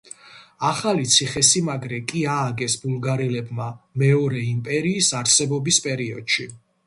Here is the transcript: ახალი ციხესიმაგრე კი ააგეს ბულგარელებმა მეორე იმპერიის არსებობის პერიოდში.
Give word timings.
ახალი 0.69 1.03
ციხესიმაგრე 1.15 1.99
კი 2.11 2.23
ააგეს 2.37 2.77
ბულგარელებმა 2.85 3.67
მეორე 4.05 4.41
იმპერიის 4.55 5.11
არსებობის 5.23 5.79
პერიოდში. 5.89 6.49